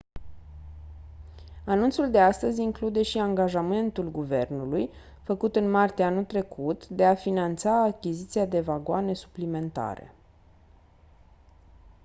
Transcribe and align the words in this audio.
anunțul 1.65 2.11
de 2.11 2.19
astăzi 2.19 2.61
include 2.61 3.01
și 3.01 3.17
angajamentul 3.17 4.11
guvernului 4.11 4.89
făcut 5.23 5.55
în 5.55 5.69
martie 5.69 6.03
anul 6.03 6.25
curent 6.25 6.87
de 6.87 7.05
a 7.05 7.15
finanța 7.15 7.83
achiziția 7.83 8.45
de 8.45 8.59
vagoane 8.59 9.13
suplimentare 9.13 10.13